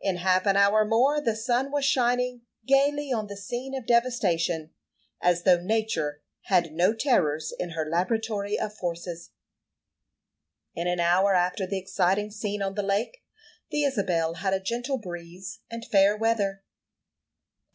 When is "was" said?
1.70-1.84